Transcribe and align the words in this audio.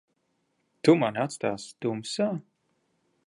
Tu 0.87 0.95
mani 1.03 1.21
atstāsi 1.25 1.71
tumsā? 1.87 2.31